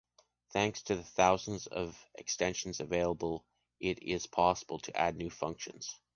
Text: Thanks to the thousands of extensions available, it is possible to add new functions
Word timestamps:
Thanks 0.49 0.81
to 0.85 0.95
the 0.95 1.03
thousands 1.03 1.67
of 1.67 1.95
extensions 2.15 2.79
available, 2.79 3.45
it 3.79 4.01
is 4.01 4.25
possible 4.25 4.79
to 4.79 4.97
add 4.97 5.15
new 5.15 5.29
functions 5.29 5.95